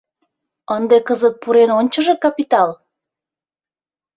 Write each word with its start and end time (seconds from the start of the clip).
Ынде 0.75 0.97
кызыт 1.07 1.35
пурен 1.41 1.69
ончыжо 1.79 2.15
капитал!.. 2.23 2.69